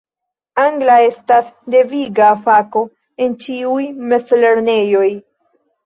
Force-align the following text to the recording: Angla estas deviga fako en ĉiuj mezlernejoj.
Angla 0.61 0.95
estas 1.09 1.51
deviga 1.75 2.31
fako 2.47 2.85
en 3.27 3.39
ĉiuj 3.47 3.81
mezlernejoj. 4.11 5.11